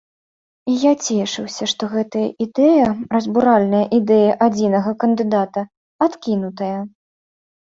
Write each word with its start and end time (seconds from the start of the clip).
І 0.71 0.77
я 0.83 0.93
цешуся, 1.07 1.63
што 1.73 1.83
гэтая 1.95 2.23
ідэя, 2.45 2.87
разбуральная 3.17 3.83
ідэя 3.99 4.31
адзінага 4.49 4.97
кандыдата, 5.05 5.61
адкінутая. 6.07 6.75